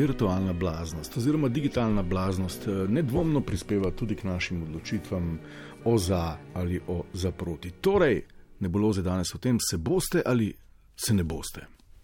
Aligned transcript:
Virtualna 0.00 0.52
blaznost 0.52 1.16
oziroma 1.16 1.48
digitalna 1.48 2.02
blaznost 2.02 2.68
eh, 2.68 2.70
nedvomno 2.88 3.40
prispeva 3.40 3.90
tudi 3.90 4.16
k 4.16 4.24
našim 4.24 4.62
odločitvam 4.62 5.40
o 5.84 5.98
za 5.98 6.36
ali 6.54 6.80
o 6.88 7.02
za 7.12 7.30
proti. 7.30 7.70
Torej, 7.70 8.22
ne 8.60 8.68
bo 8.68 8.78
loze 8.78 9.02
danes 9.02 9.34
o 9.34 9.38
tem, 9.38 9.56
se 9.70 9.76
boste 9.78 10.22
ali 10.26 10.52
se 10.96 11.14
ne 11.14 11.24
boste. 11.24 11.60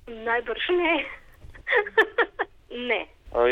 Najbrž 0.07 0.65
ne. 0.81 0.95
ne. 2.89 3.01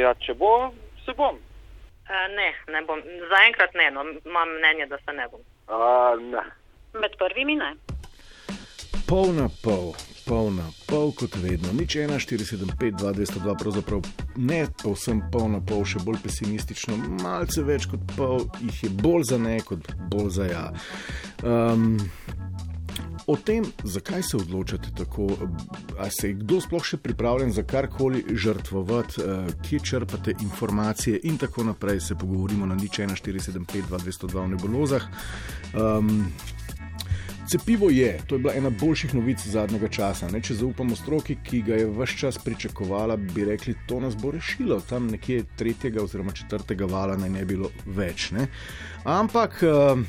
Ja, 0.00 0.14
če 0.14 0.34
bo, 0.34 0.72
se 1.04 1.12
bom. 1.16 1.36
Uh, 1.36 2.27
ne, 2.36 2.48
ne 2.72 2.82
bom. 2.88 3.02
Zaenkrat 3.29 3.75
ne, 3.75 3.91
no, 3.91 4.07
imam 4.25 4.57
mnenje, 4.57 4.86
da 4.86 4.98
se 5.04 5.12
ne 5.12 5.29
bom. 5.30 5.45
A, 5.68 6.16
ne. 6.16 6.46
Med 7.00 7.12
prvimi 7.18 7.61
ne. 7.61 7.75
Pol 9.09 9.36
na 9.36 9.50
pol, 9.62 9.93
pol 10.30 10.52
na 10.54 10.68
pol, 10.86 11.10
kot 11.10 11.34
vedno. 11.42 11.72
Nič 11.74 11.98
1, 11.98 12.14
4, 12.22 12.46
7, 12.46 12.70
5, 12.79 13.02
2, 13.02 13.14
202, 13.18 13.54
pravzaprav 13.58 14.06
ne 14.38 14.62
povsem 14.82 15.24
pol 15.32 15.48
na 15.50 15.58
pol, 15.58 15.82
še 15.82 16.02
bolj 16.06 16.22
pesimistično, 16.22 16.94
malce 17.25 17.66
več 17.66 17.88
kot 17.90 18.04
pol, 18.14 18.46
jih 18.62 18.85
je 18.86 18.90
bolj 19.02 19.26
za 19.32 19.40
ne, 19.43 19.58
kot 19.66 19.90
bolj 20.12 20.30
za 20.38 20.46
ja. 20.46 20.66
Um, 21.43 21.98
O 23.30 23.36
tem, 23.36 23.62
zakaj 23.85 24.22
se 24.22 24.36
odločate 24.36 24.90
tako, 24.96 25.29
ali 25.98 26.11
se 26.11 26.29
je 26.29 26.35
kdo 26.40 26.57
sploh 26.60 26.82
še 26.85 26.99
pripravljen 26.99 27.52
za 27.54 27.62
karkoli 27.62 28.24
žrtvovati, 28.35 29.22
kje 29.62 29.79
črpate 29.86 30.35
informacije, 30.43 31.21
in 31.30 31.38
tako 31.38 31.68
naprej, 31.68 32.00
se 32.00 32.16
pogovorimo 32.19 32.66
na 32.66 32.74
nič 32.74 32.98
1475-2202 32.98 34.34
v 34.34 34.48
nebulozah. 34.56 35.06
Um, 35.74 36.33
cepivo 37.50 37.91
je, 37.91 38.19
to 38.27 38.34
je 38.34 38.39
bila 38.39 38.55
ena 38.55 38.70
boljših 38.70 39.14
novic 39.14 39.42
zadnjega 39.47 39.89
časa. 39.89 40.28
Ne? 40.31 40.41
Če 40.42 40.55
zaupamo 40.62 40.97
stroki, 40.97 41.36
ki 41.42 41.62
ga 41.67 41.81
je 41.81 41.89
vse 41.91 42.19
čas 42.19 42.39
pričakovala, 42.39 43.17
bi 43.17 43.45
rekli, 43.45 43.75
to 43.86 44.00
nas 44.00 44.14
bo 44.17 44.31
rešilo. 44.31 44.81
Tam 44.81 45.11
nekje 45.11 45.45
tretjega 45.58 46.03
oziroma 46.03 46.33
četrtega 46.33 46.86
vala 46.86 47.17
naj 47.19 47.31
ne 47.31 47.44
bilo 47.44 47.72
več. 47.86 48.31
Ne? 48.36 48.47
Ampak. 49.05 49.62
Uh, 49.66 50.05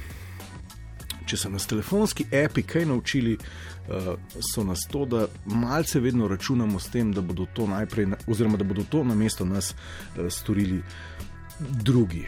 če 1.25 1.37
so 1.37 1.49
nas 1.53 1.63
telefonski 1.69 2.25
api 2.35 2.63
kaj 2.67 2.85
naučili, 2.89 3.37
uh, 3.37 4.09
so 4.43 4.65
nas 4.67 4.83
to, 4.91 5.05
da 5.07 5.27
malce 5.45 6.01
vedno 6.03 6.27
računamo 6.27 6.79
s 6.79 6.91
tem, 6.91 7.13
da 7.15 7.21
bodo 7.23 7.45
to 7.55 7.67
najprej, 7.71 8.09
oziroma 8.27 8.59
da 8.59 8.67
bodo 8.67 8.83
to 8.83 9.03
na 9.07 9.15
mesto 9.15 9.47
nas 9.47 9.71
uh, 9.71 10.27
storili 10.27 10.81
drugi. 11.59 12.25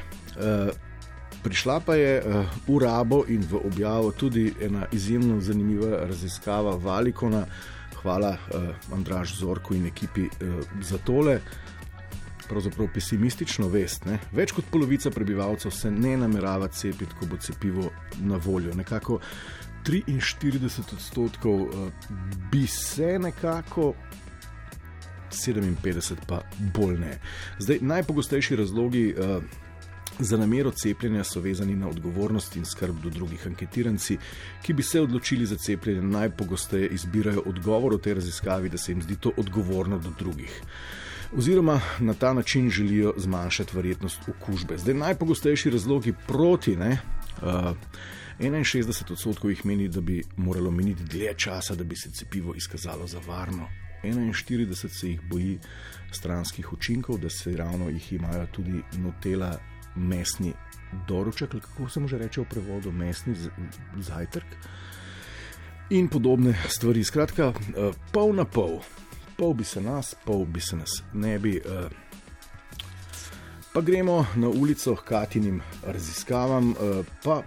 Prišla 1.44 1.80
pa 1.84 1.96
je 2.00 2.24
uh, 2.24 2.46
v 2.68 2.80
rabo 2.80 3.26
in 3.28 3.44
v 3.44 3.60
objavo 3.68 4.12
tudi 4.12 4.54
ena 4.62 4.86
izjemno 4.92 5.42
zanimiva 5.42 6.08
raziskava 6.08 6.76
Valikona. 6.76 7.46
Hvala 8.00 8.30
uh, 8.32 8.96
Andrašu 8.96 9.36
Zorku 9.36 9.76
in 9.76 9.86
ekipi 9.86 10.24
uh, 10.24 10.64
za 10.82 10.98
tole 10.98 11.40
pravzaprav 12.48 12.88
pesimistično 12.94 13.68
vest. 13.68 14.06
Ne? 14.06 14.20
Več 14.32 14.52
kot 14.56 14.68
polovica 14.72 15.12
prebivalcev 15.12 15.72
se 15.72 15.92
ne 15.92 16.18
namerava 16.18 16.68
cepiti, 16.68 17.16
ko 17.20 17.26
bo 17.26 17.38
cepivo 17.38 17.92
na 18.22 18.38
voljo. 18.38 18.74
Nekako 18.76 19.20
43 19.84 20.94
odstotkov 20.96 21.68
bi 22.52 22.68
se 22.68 23.18
nekako. 23.20 23.94
57 25.34 26.16
pa 26.28 26.44
bolj 26.76 27.00
ne. 27.00 27.18
Zdaj, 27.60 27.80
najpogostejši 27.82 28.56
razlogi 28.56 29.16
uh, 29.18 29.44
za 30.20 30.38
namero 30.38 30.72
cepljenja 30.72 31.24
so 31.24 31.42
vezani 31.42 31.76
na 31.76 31.88
odgovornost 31.88 32.56
in 32.56 32.66
skrb 32.66 33.02
do 33.04 33.10
drugih. 33.10 33.48
Anketiranci, 33.48 34.18
ki 34.62 34.74
bi 34.74 34.84
se 34.84 35.02
odločili 35.02 35.46
za 35.46 35.56
cepljenje, 35.56 36.02
najpogosteje 36.02 36.88
izbirajo 36.88 37.44
odgovor 37.46 37.96
v 37.96 38.02
tej 38.02 38.14
raziskavi, 38.14 38.70
da 38.70 38.78
se 38.78 38.92
jim 38.92 39.02
zdi 39.02 39.16
to 39.16 39.32
odgovorno 39.38 40.00
do 40.00 40.14
drugih. 40.20 40.62
Oziroma 41.38 41.82
na 42.00 42.14
ta 42.14 42.34
način 42.34 42.70
želijo 42.70 43.14
zmanjšati 43.18 43.76
verjetnost 43.76 44.20
okužbe. 44.30 44.78
Zdaj, 44.78 44.94
najpogostejši 44.94 45.70
razlogi 45.70 46.14
proti 46.28 46.76
ne. 46.76 46.98
Uh, 47.42 47.76
61 48.40 49.12
odstotkov 49.12 49.50
jih 49.50 49.66
meni, 49.66 49.88
da 49.88 50.02
bi 50.02 50.24
moralo 50.38 50.72
miniti 50.72 51.04
dlje 51.04 51.34
časa, 51.38 51.76
da 51.76 51.84
bi 51.84 51.96
se 51.96 52.12
cepivo 52.12 52.54
izkazalo 52.56 53.08
za 53.08 53.20
varno. 53.28 53.68
41 54.04 54.88
se 54.88 55.10
jih 55.10 55.22
boji 55.22 55.60
stranskih 56.12 56.74
učinkov, 56.74 57.18
da 57.18 57.30
se 57.30 57.58
ravno 57.58 57.90
jih 57.90 58.14
imajo 58.14 58.48
tudi 58.52 58.82
notela 58.98 59.60
mesni 59.96 60.54
doruček, 61.08 61.50
kako 61.50 61.90
se 61.90 62.00
mu 62.00 62.08
že 62.08 62.18
reče 62.18 62.42
v 62.42 62.46
prevodu, 62.50 62.92
mesni 62.92 63.36
zajtrk 63.98 64.58
in 65.90 66.08
podobne 66.08 66.54
stvari. 66.68 67.04
Skratka, 67.04 67.48
uh, 67.48 67.96
pol 68.12 68.34
na 68.34 68.46
pol 68.46 68.80
pol 69.36 69.54
bi 69.54 69.64
se 69.64 69.82
nas, 69.82 70.16
pol 70.26 70.46
bi 70.46 70.62
se 70.62 70.76
nas 70.76 71.04
ne 71.14 71.40
bi. 71.40 71.62
Uh, 71.66 71.92
pa 73.74 73.82
gremo 73.82 74.26
na 74.36 74.48
ulico 74.48 74.96
k 74.96 75.04
Katinim 75.04 75.62
raziskavam, 75.88 76.72
uh, 76.72 77.06
pa 77.24 77.42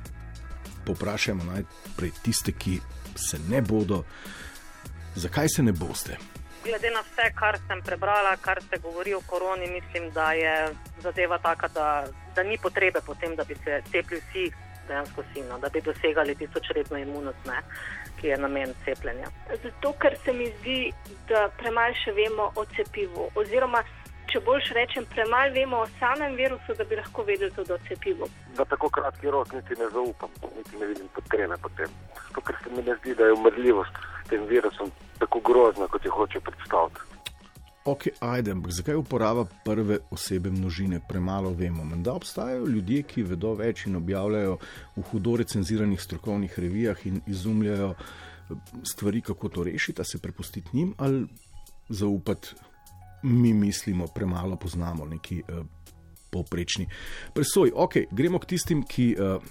poprašajmo 0.87 1.45
najprej 1.45 2.11
tiste, 2.23 2.53
ki 2.53 2.81
se 3.17 3.39
ne 3.49 3.63
bodo, 3.63 4.05
zakaj 5.15 5.49
se 5.49 5.63
ne 5.63 5.73
boste. 5.73 6.19
Glede 6.65 6.91
na 6.91 7.01
vse, 7.01 7.31
kar 7.35 7.59
sem 7.69 7.83
prebrala, 7.83 8.37
kar 8.37 8.63
se 8.63 8.79
govori 8.83 9.15
o 9.15 9.21
koroni, 9.27 9.71
mislim, 9.71 10.11
da 10.11 10.33
je 10.33 10.75
zadeva 11.03 11.39
taka, 11.39 11.69
da, 11.69 12.07
da 12.37 12.43
ni 12.43 12.59
potrebe 12.59 13.01
potem, 13.07 13.37
da 13.37 13.45
bi 13.45 13.57
se 13.65 13.83
cepili 13.91 14.21
vsi, 14.29 14.51
dejansko 14.89 15.25
vsi, 15.31 15.43
no, 15.49 15.59
da 15.59 15.69
bi 15.73 15.81
dosegali 15.81 16.37
tisočletno 16.39 16.99
imunost. 16.99 17.47
Ne 17.47 17.63
ki 18.21 18.27
je 18.27 18.37
namen 18.37 18.75
cepljenja. 18.85 19.29
Zato, 19.63 19.93
ker 20.01 20.17
se 20.25 20.33
mi 20.33 20.49
zdi, 20.59 20.93
da 21.29 21.49
premalo 21.59 21.95
še 22.03 22.13
vemo 22.17 22.51
o 22.57 22.65
cepivu. 22.77 23.29
Oziroma, 23.39 23.83
če 24.31 24.41
boljš 24.47 24.71
rečem, 24.79 25.07
premalo 25.13 25.55
vemo 25.55 25.83
o 25.85 25.89
samem 26.01 26.37
virusu, 26.39 26.77
da 26.79 26.85
bi 26.85 26.99
lahko 27.01 27.25
vedeli 27.29 27.53
tudi 27.57 27.75
o 27.77 27.81
cepivu. 27.89 28.29
Na 28.59 28.65
tako 28.65 28.91
kratki 28.99 29.33
rok 29.33 29.53
niti 29.57 29.79
ne 29.81 29.91
zaupam, 29.93 30.33
niti 30.57 30.81
ne 30.81 30.91
vidim 30.93 31.11
potrebe 31.15 31.59
potem. 31.63 31.99
Zato, 32.23 32.47
ker 32.49 32.63
se 32.63 32.73
mi 32.77 32.87
ne 32.89 32.97
zdi, 33.03 33.15
da 33.19 33.29
je 33.29 33.37
umrljivost 33.37 34.01
s 34.25 34.31
tem 34.33 34.47
virusom 34.51 34.93
tako 35.21 35.41
grozna, 35.51 35.89
kot 35.93 36.05
jo 36.05 36.17
hoče 36.17 36.41
predstaviti. 36.49 37.16
Ok, 37.87 38.09
ajde, 38.21 38.51
ampak 38.51 38.73
zakaj 38.75 38.97
uporaba 38.99 39.45
prve 39.65 39.99
osebe 40.11 40.51
množine? 40.51 40.99
Premalo 41.09 41.53
vemo. 41.55 41.85
Menda 41.85 42.13
obstajajo 42.19 42.67
ljudje, 42.67 43.03
ki 43.03 43.23
vedo 43.23 43.53
več 43.55 43.85
in 43.87 43.97
objavljajo 43.97 44.57
v 44.97 45.05
hudo 45.11 45.37
recenziranih 45.39 46.01
strokovnih 46.03 46.59
revijah 46.59 47.05
in 47.07 47.21
izumljajo 47.27 47.93
eh, 47.95 48.57
stvari, 48.83 49.21
kako 49.21 49.49
to 49.49 49.65
rešiti, 49.65 50.05
se 50.05 50.19
prepustiti 50.19 50.69
njim 50.73 50.95
ali 50.99 51.27
zaupati, 51.89 52.49
mi 53.23 53.53
mislimo, 53.55 54.07
premalo 54.07 54.57
poznamo 54.57 55.05
neki 55.05 55.43
uh, 55.49 55.67
povprečni 56.31 56.89
presoj. 57.35 57.73
Ok, 57.75 57.95
gremo 58.11 58.39
k 58.39 58.47
tistim, 58.47 58.83
ki. 58.83 59.17
Uh, 59.19 59.43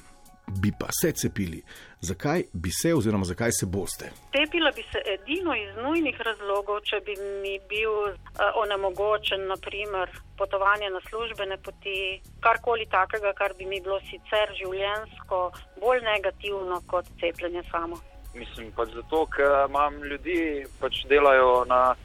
bi 0.47 0.71
pa 0.79 0.87
se 1.01 1.11
cepili. 1.11 1.63
Zakaj 2.01 2.43
bi 2.53 2.69
se, 2.81 2.93
oziroma 2.93 3.25
zakaj 3.25 3.51
se 3.51 3.65
boste? 3.65 4.11
Cepila 4.35 4.71
bi 4.75 4.83
se 4.91 4.99
edino 5.15 5.55
iz 5.55 5.75
nujnih 5.83 6.21
razlogov, 6.21 6.79
če 6.89 6.99
bi 7.05 7.15
mi 7.43 7.59
bil 7.69 7.91
uh, 7.91 8.15
onemogočen, 8.63 9.47
naprimer, 9.47 10.09
potovanje 10.37 10.89
na 10.89 11.01
službene 11.09 11.57
poti, 11.57 12.21
karkoli 12.39 12.85
takega, 12.85 13.33
kar 13.33 13.53
bi 13.57 13.65
mi 13.65 13.81
bilo 13.81 13.99
sicer 14.09 14.53
življensko 14.59 15.39
bolj 15.81 16.03
negativno 16.11 16.81
kot 16.87 17.09
cepljenje 17.19 17.63
samo. 17.71 17.99
Mislim 18.35 18.71
pa 18.75 18.85
zato, 18.85 19.25
ker 19.25 19.65
imam 19.69 20.03
ljudi, 20.03 20.39
ki 20.65 20.79
pač 20.79 21.05
delajo 21.09 21.63
na, 21.69 21.95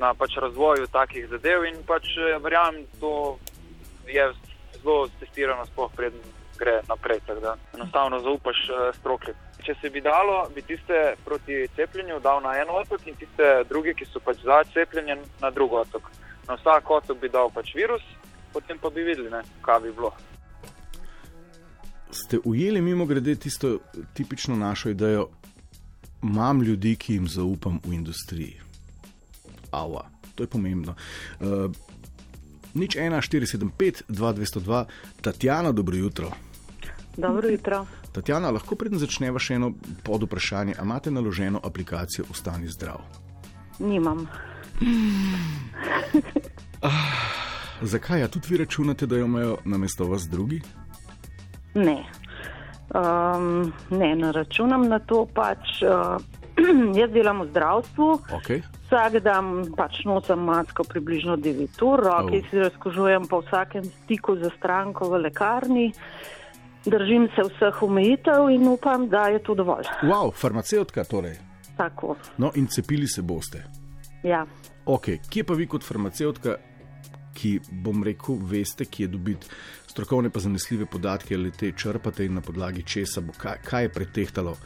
na 0.00 0.14
pač 0.14 0.38
razvoju 0.40 0.88
takih 0.92 1.28
zadev 1.30 1.66
in 1.68 1.82
pač 1.86 2.08
eh, 2.16 2.38
verjamem, 2.42 2.86
da 3.00 3.12
je 4.08 4.30
zelo 4.78 5.04
testirano, 5.20 5.66
sploh 5.68 5.92
prednjo 5.96 6.43
gre 6.58 6.80
naprej. 6.88 7.20
Da 7.42 7.56
enostavno 7.74 8.20
zaupaš 8.20 8.56
uh, 8.68 8.96
stroki. 8.96 9.32
Če 9.64 9.74
se 9.80 9.90
bi 9.90 10.00
dalo, 10.00 10.48
bi 10.54 10.62
tiste 10.62 11.14
proti 11.24 11.64
cepljenju 11.76 12.20
dal 12.20 12.42
na 12.42 12.56
en 12.60 12.70
otok 12.70 13.06
in 13.06 13.16
tiste 13.16 13.64
druge, 13.68 13.94
ki 13.94 14.06
so 14.10 14.20
pač 14.20 14.42
za 14.44 14.60
cepljenje, 14.72 15.16
na 15.40 15.50
drug 15.50 15.72
otok. 15.80 16.10
Na 16.48 16.58
vsak 16.60 16.90
otok 16.90 17.20
bi 17.20 17.32
dal 17.32 17.50
pač 17.54 17.72
virus, 17.74 18.04
potem 18.52 18.78
pa 18.78 18.90
bi 18.90 19.06
videli, 19.06 19.30
ne, 19.32 19.40
kaj 19.64 19.80
bi 19.86 19.92
bilo. 19.92 20.12
Ste 22.14 22.38
ujeli 22.44 22.80
mimo 22.80 23.06
grede 23.06 23.34
tisto 23.34 23.78
tipično 24.14 24.56
našo 24.56 24.92
idejo, 24.92 25.28
imam 26.22 26.62
ljudi, 26.62 26.96
ki 26.96 27.18
jim 27.18 27.28
zaupam 27.28 27.80
v 27.84 27.96
industriji. 27.96 28.60
Ava, 29.72 30.04
to 30.34 30.44
je 30.44 30.48
pomembno. 30.48 30.94
Uh, 31.40 31.72
nič 32.74 32.96
1, 32.96 33.14
4, 33.22 33.46
7, 33.46 33.70
5, 33.70 34.02
2, 34.08 34.32
202, 34.34 34.84
Tatjana, 35.22 35.72
dobro 35.72 35.96
jutro. 35.96 36.30
Dobro 37.16 37.48
jutro. 37.48 37.86
Tatjana, 38.12 38.50
lahko 38.50 38.76
predem 38.78 38.98
začneva 38.98 39.38
še 39.38 39.58
eno 39.58 39.72
pod 40.04 40.22
vprašanje. 40.26 40.74
Imate 40.82 41.10
naloženo 41.10 41.60
aplikacijo 41.62 42.26
Ostani 42.30 42.68
zdrav? 42.68 43.02
Nimam. 43.78 44.26
ah, 46.82 47.10
zakaj? 47.82 48.20
Ja, 48.20 48.28
tudi 48.28 48.50
vi 48.50 48.62
računate, 48.64 49.06
da 49.06 49.16
jo 49.16 49.26
imajo 49.26 49.56
na 49.64 49.78
mesto 49.78 50.06
vas 50.10 50.28
drugi? 50.30 50.60
Ne. 51.74 52.04
Um, 52.94 53.72
ne, 53.90 54.14
ne 54.16 54.32
računam 54.32 54.88
na 54.88 54.98
to. 54.98 55.26
Pač, 55.26 55.82
uh, 55.82 56.18
jaz 57.00 57.10
delam 57.10 57.42
v 57.42 57.50
zdravstvu. 57.50 58.10
Okay. 58.42 58.62
vsak 58.94 59.18
dan 59.26 59.74
pač 59.74 60.04
nosim 60.06 60.44
masko 60.46 60.84
približno 60.86 61.34
9 61.36 61.82
ur, 61.82 61.98
roke 61.98 62.38
Oh. 62.38 62.46
si 62.50 62.58
razkožujem 62.58 63.26
po 63.26 63.42
vsakem 63.42 63.84
stiku 63.84 64.36
za 64.36 64.50
stranko 64.54 65.10
v 65.10 65.26
lekarni, 65.26 65.92
držim 66.86 67.28
se 67.36 67.42
vseh 67.42 67.82
omejitev 67.82 68.50
in 68.50 68.68
upam, 68.68 69.08
da 69.08 69.26
je 69.28 69.42
to 69.42 69.54
dovolj. 69.54 69.84
Wow, 70.02 70.32
farmacevtka 70.34 71.04
torej. 71.04 71.36
Tako, 71.76 72.16
No, 72.38 72.50
in 72.54 72.66
cepili 72.66 73.08
se 73.08 73.22
boste. 73.22 73.64
ja. 74.22 74.46
Ok, 74.86 75.06
kje 75.30 75.44
pa 75.44 75.54
vi 75.54 75.66
kot 75.66 75.84
farmacevtka, 75.84 76.56
ki 77.34 77.60
bom 77.72 78.02
rekel, 78.04 78.36
veste, 78.42 78.84
kje 78.84 79.06
dobiti 79.08 79.46
strokovne 79.88 80.30
pa 80.30 80.40
zanesljive 80.40 80.86
podatke, 80.86 81.34
ali 81.34 81.50
te 81.50 81.72
črpate 81.72 82.24
in 82.24 82.34
na 82.34 82.40
podlagi 82.40 82.82
česa 82.82 83.20
bo 83.20 83.32
kaj, 83.32 83.58
kaj 83.64 83.82
je 83.82 83.92
pretehtalo 83.92 84.56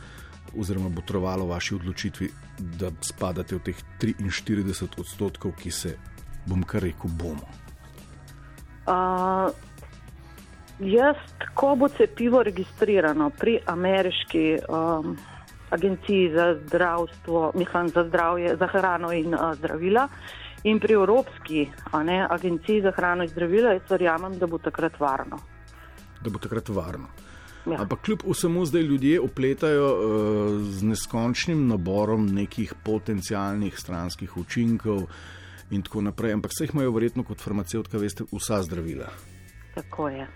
oziroma 0.59 0.89
botrovalo 0.89 1.47
vaši 1.47 1.75
odločitvi, 1.75 2.29
da 2.59 2.91
spadate 3.01 3.57
v 3.57 3.61
teh 3.61 3.77
43 4.01 5.01
odstotkov, 5.01 5.53
ki 5.61 5.71
se, 5.71 5.95
bom 6.47 6.63
kar 6.63 6.83
rekel, 6.83 7.11
bomo. 7.11 7.45
Uh, 8.89 9.53
jaz, 10.81 11.17
ko 11.55 11.75
bo 11.77 11.89
cepivo 11.89 12.43
registrirano 12.43 13.31
pri 13.31 13.59
ameriški 13.67 14.59
um, 14.69 15.17
agenciji 15.71 16.31
za 16.33 16.55
zdravstvo, 16.67 17.53
mislim 17.55 17.89
za 17.89 18.05
zdravje, 18.09 18.57
za 18.57 18.67
hrano 18.67 19.13
in 19.13 19.35
uh, 19.35 19.55
zdravila, 19.55 20.09
in 20.65 20.81
pri 20.81 20.95
Evropski 20.95 21.69
ne, 22.05 22.27
agenciji 22.31 22.83
za 22.83 22.93
hrano 22.97 23.23
in 23.23 23.29
zdravila, 23.29 23.73
jaz 23.73 23.91
verjamem, 23.91 24.39
da 24.39 24.47
bo 24.47 24.59
takrat 24.59 25.01
varno. 25.01 25.39
Da 26.21 26.31
bo 26.31 26.39
takrat 26.39 26.69
varno. 26.69 27.09
Ja. 27.67 27.83
Ampak 27.83 28.01
kljub 28.01 28.23
vsemu 28.25 28.65
zdaj 28.65 28.83
ljudje 28.83 29.21
opletajo 29.21 29.89
uh, 29.93 30.63
z 30.63 30.83
neskončnim 30.83 31.67
naborom 31.69 32.27
nekih 32.27 32.75
potencialnih 32.85 33.79
stranskih 33.79 34.37
učinkov 34.37 35.03
in 35.71 35.83
tako 35.83 36.01
naprej. 36.01 36.33
Ampak 36.33 36.55
vse 36.55 36.65
jih 36.65 36.75
imajo 36.75 36.95
verjetno 36.97 37.25
kot 37.25 37.43
farmacevtka, 37.45 37.99
veste, 37.99 38.25
vsa 38.33 38.63
zdravila. 38.63 39.11
Tako 39.75 40.09
je. 40.09 40.29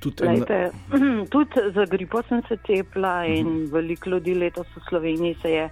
Tudi 0.00 0.26
en- 0.26 0.28
Lejte, 0.34 0.70
tudi 1.32 1.72
za 1.74 1.84
gripo 1.84 2.22
sem 2.28 2.42
se 2.48 2.58
cepila 2.66 3.24
in 3.26 3.68
veliko 3.72 4.10
ljudi 4.10 4.34
letos 4.34 4.66
v 4.76 4.82
Sloveniji 4.88 5.36
se 5.42 5.50
je. 5.50 5.70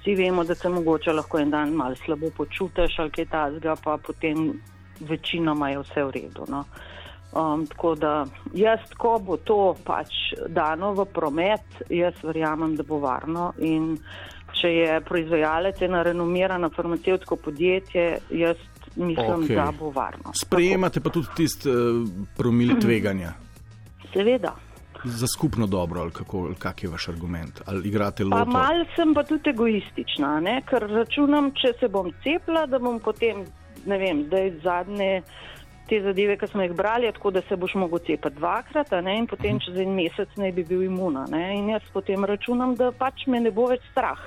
Vsi 0.00 0.14
vemo, 0.14 0.44
da 0.44 0.54
se 0.54 0.68
mogoče 0.68 1.12
lahko 1.12 1.38
en 1.38 1.50
dan 1.50 1.72
malo 1.74 1.94
slabo 1.94 2.30
počutiš 2.36 2.98
ali 2.98 3.10
kaj 3.10 3.26
takega, 3.26 3.76
pa 3.84 3.96
potem 3.96 4.52
večinoma 5.00 5.70
je 5.70 5.78
vse 5.82 6.04
v 6.04 6.10
redu. 6.10 6.46
No. 6.48 6.64
Um, 7.32 7.66
tako 7.66 7.94
da 7.94 8.26
jaz, 8.54 8.80
ko 8.96 9.18
bo 9.18 9.36
to 9.36 9.76
pač 9.84 10.14
dano 10.48 10.92
v 10.94 11.04
promet, 11.04 11.82
jaz 11.90 12.14
verjamem, 12.22 12.76
da 12.76 12.82
bo 12.86 13.00
varno. 13.02 13.50
In 13.58 13.96
če 14.56 14.70
je 14.72 15.00
proizvajalec 15.04 15.82
ena 15.82 16.02
renomirana 16.06 16.70
farmacevtsko 16.72 17.36
podjetje, 17.36 18.06
jaz 18.30 18.56
mislim, 18.96 19.42
okay. 19.42 19.54
da 19.54 19.72
bo 19.78 19.90
varno. 19.90 20.32
Sprejemate 20.34 21.00
pa 21.00 21.10
tudi 21.10 21.26
tisti 21.36 21.68
uh, 21.68 21.76
promil 22.36 22.80
tveganja 22.80 23.32
Seveda. 24.12 24.54
za 25.04 25.26
skupno 25.26 25.66
dobro, 25.66 26.00
ali, 26.00 26.10
kako, 26.10 26.38
ali 26.38 26.54
kak 26.54 26.82
je 26.82 26.88
vaš 26.90 27.08
argument, 27.08 27.60
ali 27.66 27.88
igrate 27.88 28.24
Pa 28.30 28.38
loto. 28.38 28.50
mal 28.50 28.84
sem 28.96 29.14
pa 29.14 29.22
tudi 29.22 29.50
egoistična, 29.50 30.40
ne? 30.40 30.62
ker 30.68 30.82
računam, 30.82 31.50
če 31.50 31.74
se 31.80 31.88
bom 31.88 32.12
cepila, 32.22 32.66
da 32.66 32.78
bom 32.78 33.00
potem, 33.00 33.44
ne 33.86 33.98
vem, 33.98 34.24
zdaj 34.26 34.50
zadnje 34.62 35.22
te 35.88 36.00
zadeve, 36.02 36.36
ki 36.38 36.46
smo 36.50 36.62
jih 36.62 36.72
brali, 36.74 37.10
tako 37.12 37.30
da 37.30 37.42
se 37.48 37.56
boš 37.56 37.74
mogel 37.74 37.98
cepiti 37.98 38.36
dvakrat 38.36 38.90
ne? 39.02 39.18
in 39.18 39.26
potem 39.26 39.60
čez 39.62 39.76
en 39.78 39.94
mesec 39.94 40.32
naj 40.36 40.52
bi 40.52 40.64
bil 40.64 40.82
imuna. 40.82 41.26
Ne? 41.30 41.58
In 41.58 41.70
jaz 41.70 41.86
potem 41.92 42.24
računam, 42.24 42.74
da 42.74 42.90
pač 42.92 43.26
me 43.26 43.40
ne 43.40 43.52
bo 43.54 43.68
več 43.70 43.84
strah. 43.92 44.18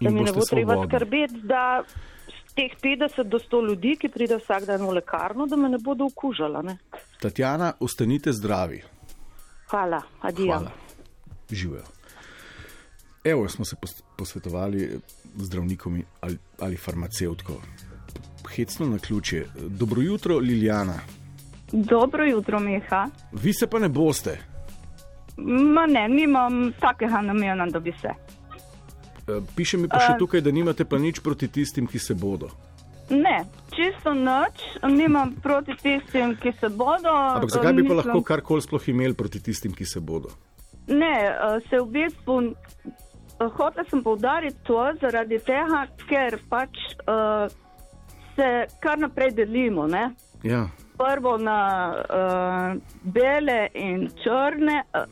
Da 0.00 0.10
mi 0.10 0.22
ne 0.22 0.32
bo 0.32 0.44
treba 0.46 0.76
svobodni. 0.76 0.94
skrbeti, 0.94 1.40
da 1.50 1.64
teh 2.58 2.74
50 2.82 3.22
do 3.30 3.38
100 3.38 3.60
ljudi, 3.68 3.96
ki 4.00 4.08
pride 4.10 4.36
vsak 4.40 4.64
dan 4.66 4.82
v 4.82 4.96
lekarno, 4.98 5.46
da 5.46 5.56
me 5.56 5.68
ne 5.68 5.78
bodo 5.78 6.08
okužala. 6.10 6.62
Ne? 6.62 6.78
Tatjana, 7.22 7.72
ostanite 7.80 8.32
zdravi. 8.32 8.82
Hvala, 9.70 10.02
adijo. 10.20 10.46
Hvala. 10.58 10.72
Živijo. 11.50 11.82
Evo, 13.24 13.48
smo 13.48 13.64
se 13.64 13.76
pos- 13.76 14.02
posvetovali 14.16 15.00
z 15.36 15.44
zdravnikom 15.44 16.02
ali, 16.20 16.38
ali 16.60 16.76
farmacevtko. 16.76 17.60
Hecno 18.48 18.86
na 18.86 18.98
ključe. 18.98 19.44
Dobro 19.68 20.02
jutro, 20.02 20.38
Liljana. 20.38 20.98
Dobro 21.72 22.24
jutro, 22.24 22.60
Miha. 22.60 23.06
Vi 23.32 23.52
se 23.52 23.66
pa 23.66 23.78
ne 23.78 23.88
boste. 23.88 24.38
Ma 25.74 25.86
ne, 25.86 26.08
nimam 26.08 26.72
takega 26.80 27.20
namena, 27.20 27.66
da 27.66 27.80
bi 27.80 27.92
se. 28.00 28.08
E, 29.28 29.40
Piše 29.56 29.76
mi 29.76 29.88
pa 29.88 30.00
še 30.00 30.16
tukaj, 30.18 30.40
da 30.40 30.50
nimate 30.50 30.84
pa 30.88 30.98
nič 30.98 31.20
proti 31.20 31.48
tistim, 31.48 31.86
ki 31.86 31.98
se 31.98 32.14
bodo. 32.14 32.50
Ne, 33.10 33.44
čisto 33.72 34.12
noč, 34.14 34.60
nimam 34.84 35.32
proti 35.42 35.72
tistim, 35.82 36.36
ki 36.36 36.52
se 36.60 36.68
bodo. 36.68 37.08
Ampak 37.08 37.50
zakaj 37.50 37.72
bi 37.72 37.82
pa 37.82 37.94
Mislim- 37.94 37.96
lahko 37.96 38.22
karkoli 38.22 38.62
sploh 38.62 38.88
imeli 38.88 39.14
proti 39.14 39.40
tistim, 39.40 39.72
ki 39.72 39.84
se 39.84 40.00
bodo? 40.00 40.28
Ne, 40.88 41.16
eh, 41.24 41.60
se 41.70 41.80
v 41.80 41.86
bistvu 41.86 42.42
eh, 42.42 43.48
hotela 43.56 43.84
sem 43.90 44.02
povdariti 44.02 44.56
to 44.64 44.92
zaradi 45.00 45.38
tega, 45.38 45.86
ker 46.08 46.38
pač 46.50 46.74
uh, 47.06 47.46
se 48.34 48.66
kar 48.80 48.98
naprej 48.98 49.30
delimo. 49.30 49.86
Ne? 49.86 50.10
Ja. 50.42 50.68
Prvo 50.98 51.36
na 51.38 51.60
uh, 51.94 52.80
bele 53.02 53.68
in 53.74 54.08
črne, 54.22 54.82
uh, 54.94 55.06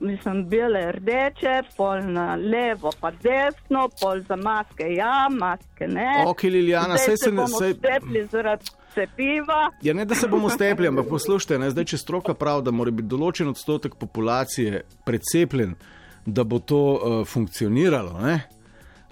mislim, 0.00 0.48
bele 0.48 0.92
rdeče, 0.92 1.54
pol 1.76 2.00
na 2.02 2.34
levo, 2.34 2.90
pa 3.00 3.10
desno, 3.12 3.88
pol 4.00 4.20
za 4.20 4.36
maske, 4.36 4.84
ja, 4.94 5.28
maske 5.30 5.86
ne. 5.86 6.24
Ok, 6.26 6.42
Liljana, 6.44 6.96
Zdaj 6.96 7.16
se 7.16 7.30
ne- 7.30 7.36
bomo 7.36 7.58
saj- 7.58 7.74
stepli 7.74 8.26
zaradi 8.26 8.64
cepiva. 8.94 9.70
Ja, 9.82 9.94
ne 9.94 10.04
da 10.04 10.14
se 10.14 10.28
bomo 10.28 10.48
stepli, 10.48 10.88
ampak 10.88 11.08
poslušajte, 11.08 11.58
ne, 11.58 11.70
zdaj, 11.70 11.84
če 11.84 11.98
stroka 11.98 12.34
pravi, 12.34 12.62
da 12.62 12.70
mora 12.70 12.90
biti 12.90 13.08
določen 13.08 13.48
odstotek 13.48 13.94
populacije 13.94 14.80
precepljen, 15.04 15.74
da 16.26 16.44
bo 16.44 16.58
to 16.58 16.80
uh, 16.92 17.26
funkcioniralo. 17.26 18.18
Ne? 18.20 18.40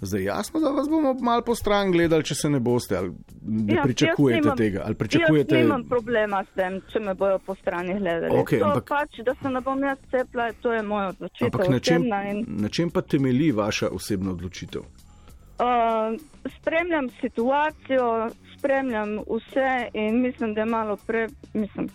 Zdaj 0.00 0.22
jasno, 0.24 0.60
da 0.60 0.68
vas 0.68 0.88
bomo 0.88 1.14
malo 1.14 1.42
po 1.42 1.54
stran 1.54 1.90
gledali, 1.90 2.24
če 2.24 2.34
se 2.34 2.50
ne 2.50 2.60
boste, 2.60 2.96
ali 2.96 3.10
ne 3.42 3.74
Ja, 3.74 3.82
pričakujete 3.82 4.40
nimam- 4.40 4.56
tega. 4.56 4.82
Ali 4.84 4.94
pričakujete... 4.94 5.54
Jaz 5.54 5.64
nimam 5.64 5.84
problema 5.84 6.44
s 6.44 6.54
tem, 6.54 6.80
če 6.88 7.00
me 7.00 7.14
bojo 7.14 7.38
po 7.38 7.54
strani 7.54 7.98
gledali. 7.98 8.30
To 8.50 8.64
ampak- 8.64 8.88
pač, 8.88 9.18
da 9.24 9.34
se 9.34 9.50
ne 9.50 9.60
bom 9.60 9.82
jaz 9.82 9.98
cepila, 10.10 10.52
to 10.52 10.72
je 10.72 10.82
moja 10.84 11.08
odločitev. 11.08 11.46
Ampak 11.46 11.68
na 11.68 11.78
čem, 11.80 12.02
in, 12.26 12.44
na 12.48 12.68
čem 12.68 12.90
pa 12.90 13.02
temelji 13.02 13.50
vaša 13.52 13.88
osebna 13.90 14.30
odločitev? 14.30 14.80
uh, 14.80 16.14
spremljam 16.54 17.08
situacijo, 17.20 18.30
spremljam 18.54 19.18
vse 19.20 19.70
in 19.94 20.22
mislim, 20.22 20.54
da 20.54 20.60
je 20.60 20.66
malo 20.68 20.96
pre, 20.98 21.24
mislim, 21.54 21.88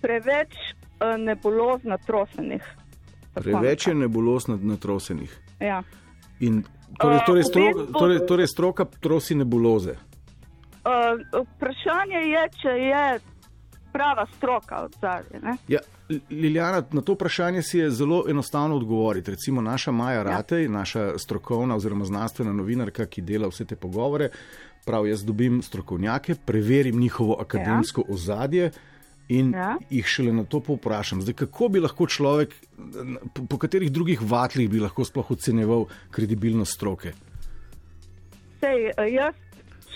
preveč 0.00 0.50
uh, 0.50 1.16
nebuloz 1.18 1.80
natrosenih. 1.84 2.62
Tako 3.34 3.44
Preveč 3.44 3.86
je 3.86 3.94
nebuloz 3.94 4.48
nad- 4.48 4.64
natrosenih. 4.64 5.38
Ja. 5.60 5.82
In 6.42 6.62
torej, 6.98 7.18
A, 7.18 7.24
torej, 7.26 7.42
v 7.42 7.46
stro, 7.46 7.62
bistvu- 7.62 7.98
torej, 7.98 8.18
torej 8.26 8.48
stroka 8.50 8.84
trosi 8.84 9.34
nebuloze. 9.38 9.94
Uh, 10.82 11.14
vprašanje 11.46 12.20
je, 12.26 12.42
če 12.62 12.68
je 12.68 13.04
prava 13.92 14.26
stroka 14.36 14.82
od 14.84 14.96
zadnje. 15.00 15.56
Ja, 15.68 15.80
Liljana, 16.30 16.82
na 16.92 17.00
to 17.00 17.14
vprašanje 17.14 17.62
si 17.62 17.78
je 17.78 17.90
zelo 17.90 18.24
enostavno 18.28 18.76
odgovoriti. 18.76 19.30
Recimo 19.30 19.60
naša 19.60 19.92
Maja 19.92 20.22
Ratej, 20.22 20.64
ja. 20.64 20.70
naša 20.70 21.18
strokovna 21.18 21.76
oziroma 21.76 22.04
znanstvena 22.04 22.52
novinarka, 22.52 23.06
ki 23.06 23.22
dela 23.22 23.48
vse 23.48 23.64
te 23.64 23.76
pogovore, 23.76 24.28
pravi, 24.86 25.10
jaz 25.10 25.24
dobim 25.24 25.62
strokovnjake, 25.62 26.34
preverim 26.44 26.98
njihovo 27.00 27.36
akademsko 27.40 28.04
ja. 28.08 28.14
ozadje. 28.14 28.70
In 29.28 29.52
ja. 29.54 29.76
Jih 29.90 30.06
šele 30.06 30.32
na 30.32 30.44
to 30.44 30.60
povprašam, 30.60 31.22
zdaj, 31.22 31.34
kako 31.44 31.68
bi 31.68 31.80
lahko 31.80 32.06
človek, 32.06 32.54
po, 33.34 33.46
po 33.48 33.58
katerih 33.58 33.92
drugih 33.92 34.20
vatlih 34.20 34.68
bi 34.70 34.80
lahko 34.82 35.04
sploh 35.04 35.30
ocenjeval 35.30 35.86
kredibilnost 36.10 36.74
stroke? 36.74 37.12
Sej, 38.60 38.90
uh, 38.92 39.06
jaz 39.08 39.34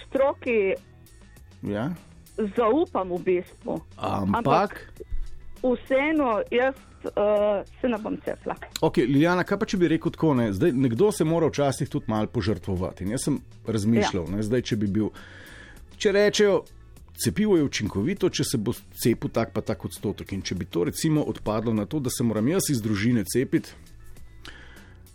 stroki 0.06 0.74
Ja? 1.62 1.90
zaupam 2.56 3.10
v 3.16 3.18
bistvu. 3.24 3.80
Ampak, 3.96 4.92
Vseeno, 5.62 6.42
jaz 6.50 6.76
uh, 7.04 7.64
se 7.80 7.88
ne 7.88 7.98
bom 7.98 8.16
cepila. 8.24 8.54
ok, 8.80 8.96
Liljana, 8.96 9.44
kaj 9.44 9.58
pa 9.58 9.66
če 9.66 9.80
bi 9.80 9.88
rekel 9.88 10.12
tako, 10.12 10.34
ne? 10.34 10.52
zdaj 10.52 10.72
nekdo 10.72 11.10
se 11.12 11.24
mora 11.24 11.48
včasih 11.48 11.88
tudi 11.88 12.06
malo 12.12 12.28
požrtvovati. 12.28 13.04
In 13.04 13.16
jaz 13.16 13.26
sem 13.26 13.40
razmišljal, 13.66 14.28
ja. 14.28 14.36
ne, 14.36 14.42
zdaj, 14.42 14.62
če 14.62 14.76
bi 14.76 14.86
bil, 14.86 15.10
če 15.98 16.12
rečejo, 16.12 16.60
cepivo 17.24 17.56
je 17.56 17.64
učinkovito, 17.64 18.30
če 18.30 18.44
se 18.44 18.58
bo 18.58 18.72
cepil 18.72 19.30
tak 19.30 19.52
pa 19.52 19.60
tak 19.60 19.84
odstotek. 19.84 20.32
In 20.32 20.42
če 20.42 20.54
bi 20.54 20.64
to 20.64 20.84
recimo 20.84 21.22
odpadlo 21.22 21.74
na 21.74 21.86
to, 21.86 22.00
da 22.00 22.10
se 22.10 22.24
moram 22.24 22.48
jaz 22.48 22.70
iz 22.70 22.82
družine 22.82 23.24
cepiti, 23.24 23.70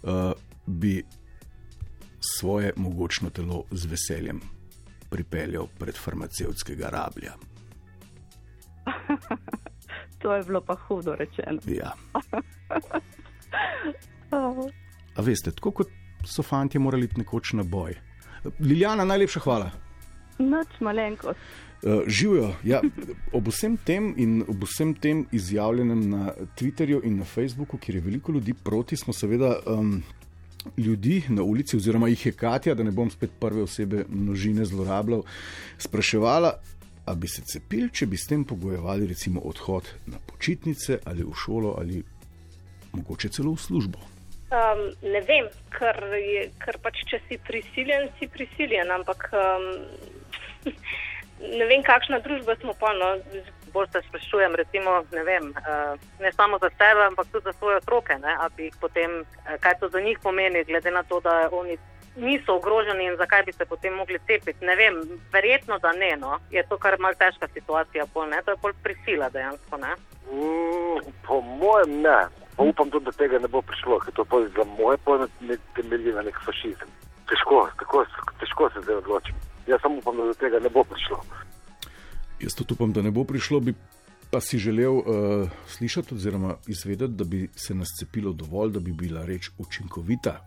uh, 0.03 0.31
bi 0.65 1.03
svoje 2.21 2.73
mogočno 2.75 3.29
telo 3.29 3.63
z 3.71 3.89
veseljem 3.89 4.41
pripeljal 5.09 5.67
pred 5.79 5.97
farmacevtskega 5.97 6.89
rablja. 6.89 7.33
To 10.21 10.35
je 10.35 10.43
bilo 10.43 10.61
pa 10.61 10.75
hudo 10.75 11.15
rečeno. 11.15 11.57
Ja. 11.65 11.93
A 15.17 15.21
veste, 15.21 15.51
tako 15.51 15.71
kot 15.71 15.87
so 16.25 16.43
fanti 16.43 16.79
morali 16.79 17.09
nekoč 17.17 17.53
na 17.57 17.63
boj. 17.63 17.95
Liljana, 18.59 19.05
najlepša 19.05 19.39
hvala. 19.39 19.71
Noč 20.41 20.79
malenkost. 20.79 21.39
Uh, 21.81 22.03
živijo. 22.07 22.51
Ja, 22.63 22.81
ob 23.33 23.47
vsem 23.49 23.77
tem 23.77 24.11
in 24.17 24.43
ob 24.47 24.65
vsem 24.69 24.93
tem 24.93 25.23
izjavljenem 25.33 26.01
na 26.09 26.33
Twitterju 26.57 27.01
in 27.03 27.17
na 27.17 27.25
Facebooku, 27.25 27.77
kjer 27.77 27.95
je 27.95 28.01
veliko 28.01 28.31
ljudi 28.31 28.53
proti, 28.53 28.97
smo 28.97 29.13
seveda 29.13 29.55
um, 29.65 30.03
ljudi 30.77 31.23
na 31.29 31.43
ulici, 31.43 31.77
oziroma 31.77 32.07
jih 32.07 32.25
je 32.25 32.31
Katja, 32.31 32.75
da 32.75 32.83
ne 32.83 32.91
bom 32.91 33.09
spet 33.09 33.31
prve 33.39 33.63
osebe 33.63 34.05
množine 34.09 34.65
zlorabljal, 34.65 35.23
spraševala, 35.77 36.53
ali 37.05 37.17
bi 37.17 37.27
se 37.27 37.41
cepili, 37.41 37.89
če 37.89 38.05
bi 38.05 38.17
s 38.17 38.27
tem 38.27 38.45
pogojevali 38.45 39.07
recimo 39.07 39.41
odhod 39.41 39.89
na 40.05 40.19
počitnice 40.27 40.99
ali 41.05 41.23
v 41.23 41.33
šolo 41.33 41.75
ali 41.79 42.03
mogoče 42.93 43.29
celo 43.29 43.55
v 43.55 43.61
službo. 43.61 43.99
Um, 44.51 44.81
ne 45.01 45.21
vem, 45.23 45.47
ker, 45.71 45.97
je, 46.19 46.49
ker 46.59 46.77
pač 46.83 47.05
če 47.07 47.21
si 47.27 47.37
prisiljen, 47.47 48.09
si 48.19 48.27
prisiljen, 48.27 48.91
ampak 48.91 49.29
um, 49.31 49.69
ne 51.57 51.65
vem, 51.65 51.83
kakšna 51.83 52.19
družba 52.19 52.55
smo 52.61 52.73
pa. 52.79 52.93
No. 52.93 53.17
Bolj 53.71 53.87
se 53.87 54.01
sprašujem, 54.03 54.55
recimo, 54.59 54.97
ne, 55.15 55.21
vem, 55.23 55.45
uh, 55.55 55.95
ne 56.19 56.31
samo 56.35 56.57
za 56.59 56.67
sebe, 56.75 57.05
ampak 57.07 57.27
tudi 57.31 57.43
za 57.47 57.53
svoje 57.53 57.77
otroke. 57.79 58.17
Ne, 58.19 58.35
potem, 58.81 59.21
uh, 59.23 59.55
kaj 59.63 59.77
to 59.79 59.87
za 59.89 60.01
njih 60.01 60.19
pomeni, 60.19 60.65
glede 60.67 60.91
na 60.91 61.03
to, 61.03 61.21
da 61.23 61.47
oni 61.51 61.77
niso 62.15 62.55
ogroženi 62.55 63.05
in 63.05 63.15
zakaj 63.15 63.43
bi 63.43 63.53
se 63.53 63.65
potem 63.65 63.93
mogli 63.93 64.19
cepiti. 64.27 64.65
Ne 64.65 64.75
vem, 64.75 64.99
verjetno, 65.31 65.79
da 65.79 65.91
ne. 65.91 66.15
No. 66.19 66.39
Je 66.51 66.63
to 66.67 66.77
kar 66.77 66.99
malce 66.99 67.23
težka 67.23 67.47
situacija, 67.53 68.05
pol, 68.13 68.27
to 68.45 68.51
je 68.51 68.61
bolj 68.61 68.73
prisila 68.83 69.29
dejansko. 69.29 69.77
Mm, 69.77 71.13
po 71.27 71.41
mojem 71.41 72.01
ne. 72.01 72.19
Pa 72.57 72.63
upam 72.63 72.91
tudi, 72.91 73.05
da 73.05 73.11
tega 73.11 73.39
ne 73.39 73.47
bo 73.47 73.61
prišlo, 73.61 73.99
ker 73.99 74.13
to 74.13 74.25
za 74.57 74.63
moje 74.77 74.97
pojme 74.97 75.27
ne 75.39 75.57
temelji 75.75 76.11
na 76.11 76.21
nek 76.21 76.35
fašizem. 76.45 76.91
Težko, 77.31 77.69
tako, 77.79 78.05
težko 78.39 78.69
se 78.73 78.83
zdaj 78.83 78.95
odločim. 78.95 79.35
Jaz 79.67 79.81
samo 79.81 79.97
upam, 79.97 80.17
da 80.17 80.23
do 80.23 80.33
tega 80.33 80.59
ne 80.59 80.69
bo 80.69 80.83
prišlo. 80.83 81.19
Jaz 82.39 82.55
tudi 82.57 82.73
upam, 82.73 82.93
da 82.93 83.01
ne 83.01 83.11
bo 83.11 83.23
prišlo, 83.23 83.59
bi 83.59 83.73
pa 84.31 84.39
si 84.41 84.57
želel 84.57 84.97
uh, 84.97 85.03
slišati 85.67 86.15
oziroma 86.15 86.55
izvedeti, 86.67 87.13
da 87.13 87.23
bi 87.23 87.49
se 87.55 87.75
nas 87.75 87.87
cepilo 87.99 88.33
dovolj, 88.33 88.71
da 88.71 88.79
bi 88.79 88.91
bila 88.91 89.25
reč 89.25 89.49
učinkovita. 89.57 90.39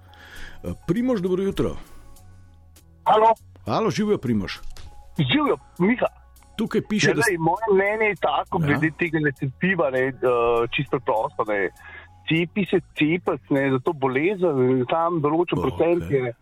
Uh, 0.63 0.73
Primož, 0.87 1.21
dobro 1.21 1.43
jutro. 1.43 1.77
Halo. 3.05 3.35
Halo, 3.67 3.91
živijo 3.91 4.19
Primož. 4.19 4.59
Živijo, 5.19 5.57
Miha. 5.79 6.07
Tukaj 6.57 6.81
piše, 6.89 7.09
ja, 7.09 7.15
da 7.15 7.23
je 7.31 7.39
moje 7.39 7.67
mnenje 7.75 8.15
tako, 8.21 8.59
ja. 8.63 8.67
glede 8.67 8.91
tega 8.99 9.19
ne 9.19 9.33
cepiva, 9.33 9.91
ne, 9.91 10.07
uh, 10.09 10.71
čisto 10.77 11.01
prosto. 11.01 11.45
Ne. 11.49 11.69
Cepi 12.29 12.65
se 12.71 12.81
cepati, 12.99 13.71
za 13.71 13.79
to 13.85 13.93
bolezen, 13.93 14.87
tam 14.89 15.21
določen 15.21 15.59
okay. 15.59 15.63
procent 15.63 16.11
je 16.11 16.33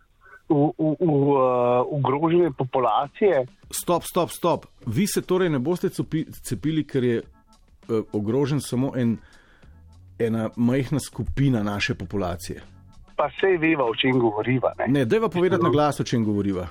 ogrožene 1.90 2.48
uh, 2.48 2.54
populacije. 2.58 3.46
Stop, 3.70 4.02
stop, 4.02 4.30
stop. 4.30 4.66
Vi 4.86 5.06
se 5.06 5.22
torej 5.22 5.50
ne 5.50 5.58
boste 5.58 5.88
cepili, 6.42 6.86
ker 6.86 7.04
je 7.04 7.22
uh, 7.22 8.04
ogrožen 8.12 8.60
samo 8.60 8.92
en, 8.96 9.16
ena 10.18 10.50
majhna 10.56 11.00
skupina 11.00 11.62
naše 11.62 11.94
populacije. 11.94 12.62
Pa 13.16 13.30
se 13.40 13.56
veva, 13.58 13.84
o 13.84 13.94
čem 13.94 14.18
govoriva. 14.18 14.72
Ne, 14.78 14.88
ne 14.88 15.04
dajva 15.04 15.28
povedati 15.28 15.62
na 15.62 15.70
glas, 15.70 16.00
o 16.00 16.04
čem 16.04 16.24
govoriva. 16.24 16.66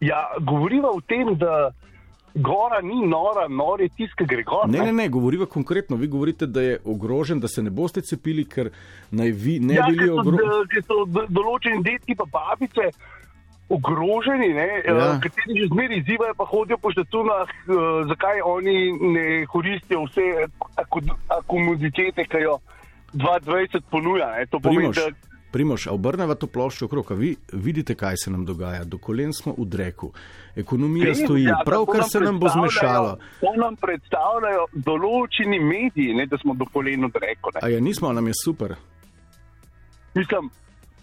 Ja, 0.00 0.26
govoriva 0.40 0.90
o 0.90 1.00
tem, 1.00 1.36
da 1.38 1.70
gora 2.34 2.80
ni 2.80 3.06
nora, 3.06 3.48
nor 3.48 3.80
je 3.80 3.88
tisti, 3.88 4.16
ki 4.16 4.26
gre 4.26 4.42
gor. 4.42 4.68
Ne, 4.68 4.78
ne, 4.78 4.92
ne, 4.92 5.08
govoriva 5.08 5.46
konkretno. 5.46 5.96
Vi 5.96 6.06
govorite, 6.08 6.46
da 6.46 6.62
je 6.62 6.78
ogrožen, 6.84 7.40
da 7.40 7.48
se 7.48 7.62
ne 7.62 7.70
boste 7.70 8.00
cepili, 8.00 8.44
ker 8.44 8.70
naj 9.10 9.30
vi 9.30 9.58
ne 9.60 9.74
ja, 9.74 9.86
bili 9.90 10.10
ogroženi. 10.10 10.68
Ker 10.72 10.86
so 10.86 11.04
določeni 11.28 11.82
detki 11.84 12.16
pa 12.16 12.28
babice. 12.32 12.92
Ogroženi, 13.72 14.50
eh, 14.58 14.82
ja. 14.84 15.12
kateri 15.22 15.62
že 15.62 15.68
zmeraj 15.70 16.02
izzivajo, 16.02 16.34
pa 16.36 16.44
hodijo 16.44 16.76
po 16.82 16.90
štatunah, 16.92 17.48
uh, 17.48 18.02
zakaj 18.10 18.42
oni 18.44 18.74
ne 19.14 19.26
koristijo 19.48 20.02
vse 20.04 20.48
akomoditete, 21.38 22.26
ki 22.28 22.42
jo 22.42 22.58
2020 23.14 23.86
ponuja. 23.88 24.34
To 24.50 24.60
pomeni, 24.60 24.92
da 24.92 25.08
Primoš, 25.52 25.86
obrneva 25.92 26.34
to 26.34 26.46
ploščo 26.48 26.86
okrog, 26.88 27.10
a 27.12 27.14
vi 27.14 27.34
vidite, 27.52 27.94
kaj 27.94 28.16
se 28.24 28.30
nam 28.30 28.44
dogaja. 28.48 28.84
Do 28.84 28.98
kolen 28.98 29.34
smo 29.36 29.52
v 29.58 29.66
dreku, 29.68 30.12
ekonomija 30.56 31.10
Vem, 31.10 31.18
stoji, 31.24 31.44
ja, 31.44 31.58
pravkar 31.66 32.06
se 32.08 32.20
nam 32.20 32.38
bo 32.40 32.48
zmešalo. 32.48 33.16
To 33.40 33.52
nam 33.60 33.76
predstavljajo 33.76 34.64
določeni 34.86 35.60
mediji, 35.60 36.16
ne, 36.16 36.26
da 36.26 36.40
smo 36.40 36.56
do 36.56 36.68
kolen 36.72 37.04
v 37.04 37.12
dreku. 37.18 37.52
A 37.60 37.68
ja, 37.68 37.80
nismo, 37.80 38.12
nam 38.12 38.32
je 38.32 38.38
super. 38.40 38.74
Mislim, 40.14 40.48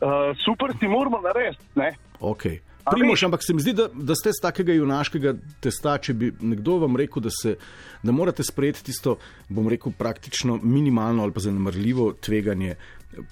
uh, 0.01 0.33
super 0.45 0.73
si 0.79 0.89
moramo 0.89 1.21
narediti. 1.21 1.93
Ok. 2.19 2.49
Primoš, 2.89 3.23
ampak 3.23 3.43
se 3.45 3.53
mi 3.53 3.61
zdi, 3.61 3.73
da, 3.73 3.87
da 3.93 4.15
ste 4.15 4.31
z 4.33 4.41
takega 4.41 4.73
junaškega 4.73 5.33
testa, 5.61 5.97
če 6.01 6.13
bi 6.17 6.31
nekdo 6.41 6.79
vam 6.81 6.97
rekel, 6.97 7.21
da, 7.21 7.29
se, 7.33 7.55
da 8.03 8.15
morate 8.15 8.43
sprejeti 8.43 8.87
tisto, 8.89 9.17
bom 9.49 9.69
rekel, 9.69 9.93
praktično 9.97 10.57
minimalno 10.63 11.23
ali 11.23 11.35
pa 11.35 11.43
zanemrljivo 11.43 12.13
tveganje 12.21 12.75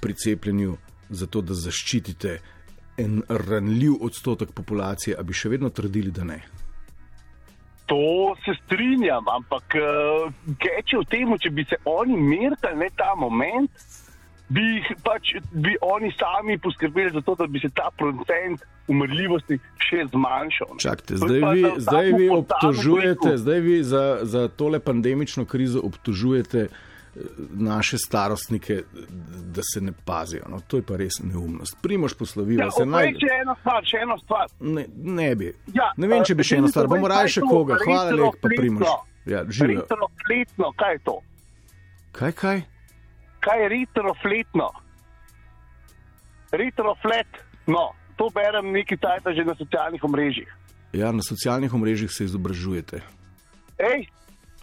pri 0.01 0.13
cepljenju 0.13 0.75
zato 1.10 1.42
da 1.42 1.54
zaščitite 1.54 2.40
en 2.98 3.22
ranljiv 3.30 4.00
odstotek 4.02 4.52
populacije, 4.52 5.16
ali 5.18 5.28
bi 5.28 5.38
še 5.38 5.50
vedno 5.54 5.70
trdili, 5.70 6.12
da 6.12 6.24
ne? 6.24 6.40
To 7.88 8.36
se 8.44 8.56
strinjam, 8.66 9.30
ampak 9.32 9.78
keče 10.60 11.04
v 11.04 11.06
tem, 11.08 11.32
če 11.40 11.52
bi 11.56 11.64
se 11.70 11.78
oni 11.88 12.18
merili 12.20 12.90
ta 13.00 13.14
moment, 13.16 13.72
bi, 14.50 14.82
pač, 15.04 15.38
bi 15.52 15.76
oni 15.82 16.12
sami 16.18 16.58
poskrbeli 16.60 17.14
za 17.14 17.22
to, 17.22 17.36
da 17.40 17.48
bi 17.48 17.62
se 17.64 17.70
ta 17.76 17.88
procent 17.96 18.66
umrljivosti 18.88 19.60
še 19.84 20.06
zmanjšal. 20.12 20.76
Čakajte, 20.84 21.20
zdaj 21.22 21.42
vi, 21.54 21.64
zdaj 21.84 22.12
vi 22.18 22.30
obtožujete, 22.32 23.38
zdaj 23.38 23.64
vi 23.64 23.80
za, 23.84 24.04
za 24.24 24.48
tole 24.48 24.80
pandemično 24.84 25.46
krizo 25.46 25.84
obtožujete 25.84 26.68
naše 27.53 27.97
starostnike, 27.97 28.83
da 29.53 29.62
se 29.74 29.81
ne 29.81 29.91
pazijo. 30.05 30.43
No, 30.50 30.59
to 30.67 30.77
je 30.77 30.83
pa 30.83 30.97
res 30.97 31.19
neumnost. 31.24 31.77
Primoš 31.81 32.13
poslovila 32.13 32.63
ja, 32.67 32.71
se 32.71 32.86
naj. 32.86 33.13
Še 33.21 33.33
eno 33.41 33.55
stvar, 33.59 33.86
še 33.86 34.01
eno 34.03 34.17
stvar. 34.24 34.50
Ne, 34.59 34.86
ne 34.95 35.29
bi. 35.36 35.51
Ja, 35.74 35.91
ne 35.97 36.07
vem, 36.07 36.24
če 36.25 36.36
bi 36.36 36.45
še 36.47 36.62
eno 36.62 36.71
stvar. 36.71 36.89
Bomo 36.91 37.09
raje 37.12 37.38
še 37.38 37.45
koga. 37.45 37.79
Hvala 37.83 38.15
lepa, 38.15 38.51
Primoš. 38.55 38.89
Ja, 39.27 39.43
retrofletno, 39.43 40.71
kaj 40.79 40.93
je 40.93 41.00
to? 41.03 41.17
Kaj, 42.15 42.31
kaj? 42.31 42.62
Kaj 43.43 43.63
je 43.63 43.69
retrofletno? 43.74 44.69
Retroflet, 46.51 47.41
no, 47.67 47.91
to 48.15 48.29
berem 48.33 48.71
nekaj 48.71 48.97
tajta 49.03 49.36
že 49.36 49.43
na 49.43 49.55
socialnih 49.59 50.03
omrežjih. 50.03 50.47
Ja, 50.95 51.12
na 51.12 51.21
socialnih 51.21 51.74
omrežjih 51.74 52.12
se 52.12 52.24
izobražujete. 52.24 53.03
Ej, 53.77 54.07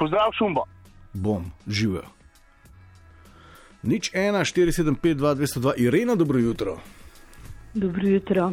pozdrav 0.01 0.33
šumbo. 0.39 0.65
Bom, 1.13 1.53
živijo. 1.69 2.09
Nič 3.85 4.11
1, 4.17 4.33
4, 4.45 4.73
7, 4.73 4.97
5, 4.97 5.15
2, 5.15 5.35
202, 5.35 5.75
Irena, 5.77 6.15
dobro 6.15 6.39
jutro. 6.39 6.81
Dobro 7.75 8.09
jutro. 8.09 8.53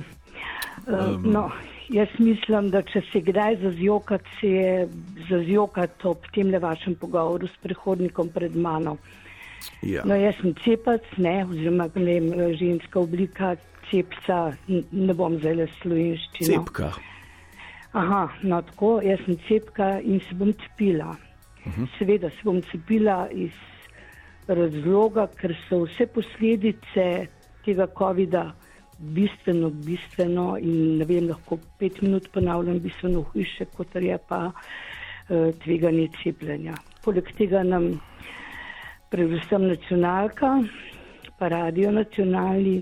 Um, 0.88 1.32
no, 1.32 1.52
jaz 1.90 2.08
mislim, 2.20 2.70
da 2.70 2.82
če 2.82 3.02
se 3.12 3.22
kdaj 3.22 3.56
zazjokati, 3.62 4.30
se 4.40 4.48
je 4.48 4.88
zazjokati 5.30 6.08
ob 6.08 6.28
tem 6.36 6.52
le 6.52 6.60
vašem 6.60 6.96
pogovoru 6.96 7.48
s 7.48 7.56
prehodnikom 7.64 8.30
pred 8.30 8.56
mano. 8.56 8.98
Ja. 9.82 10.04
No, 10.06 10.18
jaz 10.20 10.36
sem 10.42 10.56
cepac, 10.64 11.06
ne, 11.18 11.46
oziroma 11.46 11.88
ne, 11.96 12.20
ženska 12.60 13.00
oblika 13.00 13.56
cepca, 13.90 14.54
ne 14.92 15.14
bom 15.14 15.40
zdaj 15.40 15.56
le 15.62 15.68
slovenščina. 15.80 16.58
Cepka. 16.58 16.92
Aha, 17.94 18.24
no 18.44 18.62
tako, 18.68 18.98
jaz 19.06 19.24
sem 19.26 19.40
cepka 19.48 19.94
in 20.04 20.20
se 20.28 20.36
bom 20.36 20.52
cepila. 20.54 21.16
Uh 21.62 21.68
mhm. 21.68 21.84
-huh. 21.84 21.98
Seveda 21.98 22.30
se 22.30 22.44
bom 22.44 22.62
cepila 22.72 23.30
iz 23.32 23.52
razloga, 24.58 25.28
ker 25.40 25.54
so 25.68 25.84
vse 25.86 26.08
posledice 26.14 27.06
tega 27.66 27.88
COVID-a 27.98 28.46
bistveno, 29.02 29.70
bistveno 29.70 30.58
in 30.62 30.98
ne 31.00 31.06
vem, 31.06 31.28
lahko 31.30 31.58
pet 31.80 32.02
minut 32.02 32.30
ponavljam, 32.34 32.80
bistveno 32.80 33.24
hujše, 33.32 33.66
kot 33.76 33.96
je 33.96 34.18
pa 34.28 34.46
uh, 34.52 35.50
tveganje 35.64 36.08
cepljenja. 36.22 36.76
Poleg 37.04 37.32
tega 37.38 37.64
nam 37.64 37.90
predvsem 39.12 39.68
nacionalka, 39.68 40.54
pa 41.40 41.50
radio 41.50 41.92
nacionalni, 41.92 42.82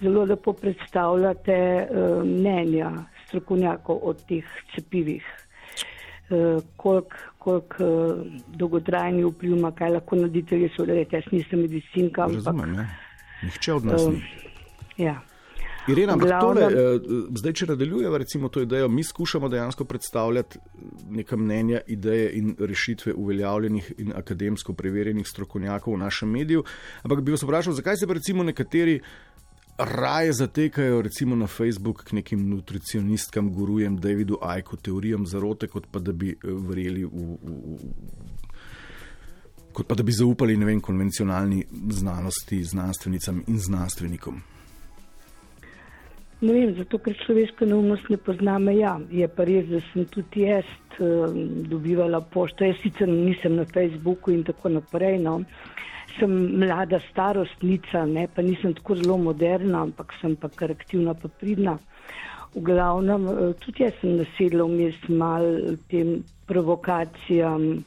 zelo 0.00 0.24
lepo 0.24 0.52
predstavljate 0.52 1.58
uh, 1.90 2.22
mnenja 2.24 2.92
strokovnjakov 3.26 3.98
o 4.02 4.14
teh 4.14 4.46
cepivih. 4.74 5.24
Uh, 6.30 6.62
koliko 6.76 7.16
koliko 7.38 7.84
uh, 7.84 8.26
dolgotrajni 8.58 9.24
vpliv 9.24 9.56
ima, 9.56 9.70
kaj 9.70 9.92
lahko 9.94 10.16
naredite, 10.18 10.58
res 10.58 10.78
odrejete. 10.82 11.20
Jaz 11.20 11.30
nisem 11.32 11.62
medicinka. 11.62 12.26
Razumem, 12.32 12.72
ne. 12.80 12.88
Nihče 13.44 13.74
od 13.74 13.84
nas. 13.86 14.02
Uh, 14.02 14.14
ja. 14.98 15.20
Irena, 15.86 16.16
ampak 16.16 16.32
tole, 16.40 16.66
zdaj, 17.38 17.52
če 17.60 17.66
nadaljujemo, 17.70 18.18
recimo 18.18 18.48
to 18.50 18.64
idejo, 18.64 18.88
mi 18.90 19.04
skušamo 19.06 19.48
dejansko 19.48 19.84
predstavljati 19.86 20.58
neka 21.14 21.36
mnenja, 21.38 21.80
ideje 21.86 22.32
in 22.40 22.56
rešitve 22.58 23.14
uveljavljenih 23.14 23.92
in 24.02 24.10
akademsko 24.16 24.74
preverjenih 24.74 25.28
strokovnjakov 25.28 25.94
v 25.94 26.00
našem 26.02 26.30
mediju. 26.30 26.64
Ampak 27.06 27.22
bi 27.22 27.36
vas 27.36 27.46
vprašal, 27.46 27.78
zakaj 27.78 28.00
se 28.02 28.10
pa 28.10 28.18
recimo 28.18 28.42
nekateri 28.42 28.98
raje 29.78 30.32
zatekajo 30.32 31.02
recimo 31.02 31.36
na 31.36 31.46
Facebook 31.46 32.04
k 32.04 32.12
nekim 32.12 32.48
nutricionistkam, 32.50 33.52
gurujem 33.52 33.96
Davidu 33.96 34.38
Aiku, 34.42 34.76
teorijam 34.76 35.26
zarote, 35.26 35.66
kot 35.66 35.86
pa 35.90 35.98
da 35.98 36.12
bi 36.12 36.30
eh, 36.30 36.36
verjeli 36.42 37.04
v. 37.04 37.10
v, 37.42 37.78
Kot 39.76 39.86
pa 39.86 39.94
da 39.94 40.02
bi 40.02 40.12
zaupali 40.12 40.54
vem, 40.56 40.80
konvencionalni 40.80 41.64
znanosti, 41.92 42.62
znanstvenicam 42.64 43.42
in 43.46 43.58
znanstvenikom. 43.60 44.40
Ne 46.40 46.52
vem, 46.52 46.74
zato 46.76 46.98
ker 47.00 47.14
človeška 47.26 47.64
neumnost 47.64 48.08
ne 48.12 48.16
pozna 48.16 48.58
meja. 48.58 48.98
Je 49.12 49.28
pa 49.28 49.44
res, 49.48 49.68
da 49.68 49.82
sem 49.90 50.04
tudi 50.12 50.46
jaz 50.46 50.64
um, 51.00 51.36
dobivala 51.68 52.20
pošto. 52.20 52.64
Jaz 52.64 52.76
sicer 52.82 53.08
nisem 53.08 53.56
na 53.56 53.64
Facebooku 53.68 54.32
in 54.32 54.42
tako 54.44 54.74
naprej. 54.74 55.16
No. 55.24 55.38
Sem 56.18 56.32
mlada 56.60 57.00
starostnica, 57.10 58.06
ne, 58.06 58.28
pa 58.28 58.42
nisem 58.42 58.72
tako 58.74 58.96
zelo 58.96 59.18
moderna, 59.20 59.82
ampak 59.84 60.14
sem 60.20 60.36
pa 60.36 60.48
kar 60.48 60.72
aktivna, 60.72 61.14
pa 61.14 61.28
pridna. 61.28 61.78
V 62.54 62.62
glavnem, 62.64 63.26
eh, 63.28 63.52
tudi 63.60 63.84
jaz 63.84 63.98
sem 64.00 64.16
nasedla 64.16 64.64
vmes 64.64 64.96
mal 65.08 65.44
tem 65.90 66.22
provokacijam. 66.46 67.84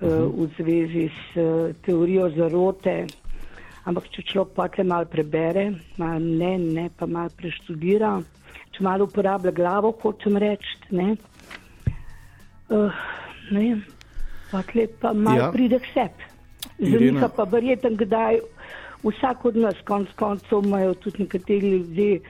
-huh. 0.00 0.46
v 0.46 0.50
zvezi 0.58 1.10
s 1.10 1.36
eh, 1.36 1.74
teorijo 1.82 2.30
zarote. 2.30 3.06
Ampak 3.88 4.10
če 4.12 4.22
človek 4.22 4.52
pa 4.54 4.68
te 4.68 4.84
malo 4.84 5.08
prebere, 5.08 5.72
malo 5.96 6.20
ne, 6.20 6.58
ne, 6.58 6.88
pa 6.92 7.06
malo 7.08 7.32
preštudira, 7.36 8.18
če 8.76 8.84
malo 8.84 9.08
uporablja 9.08 9.52
glavo, 9.56 9.94
hočem 10.02 10.36
reči, 10.36 10.74
ne, 10.92 11.14
uh, 12.68 12.98
ne 13.48 13.80
pa 14.50 14.60
tle 14.68 14.84
pa 15.00 15.14
malo 15.16 15.48
ja. 15.48 15.52
pride 15.52 15.80
k 15.80 15.94
sebi. 15.94 16.27
Zanima 16.78 17.28
pa 17.36 17.44
verjetno, 17.44 17.90
kdaj 17.90 18.40
vsak 19.02 19.44
od 19.44 19.56
nas, 19.56 19.76
konc 19.86 20.08
koncev, 20.18 20.64
imajo 20.64 20.94
tudi 20.94 21.22
nekateri 21.22 21.70
ljudje 21.70 22.20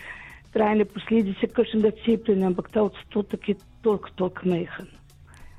trajne 0.52 0.84
posledice 0.84 1.46
kršnega 1.52 1.90
cepljenja, 2.04 2.46
ampak 2.46 2.70
ta 2.72 2.82
odstotek 2.82 3.48
je 3.48 3.54
toliko, 3.82 4.10
toliko 4.14 4.48
mehen. 4.48 4.92